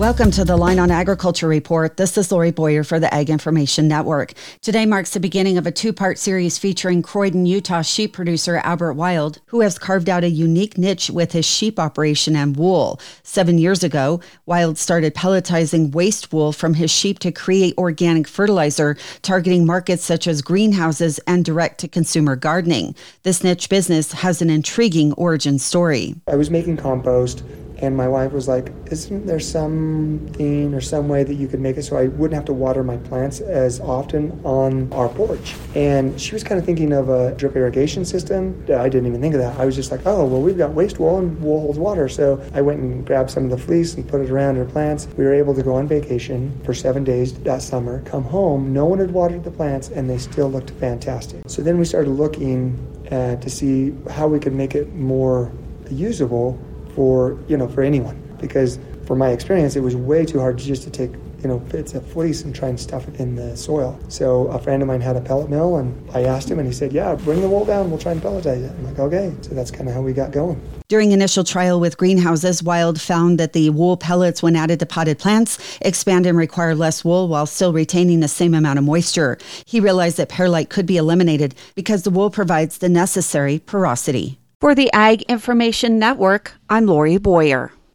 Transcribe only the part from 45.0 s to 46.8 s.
We were able to go on vacation for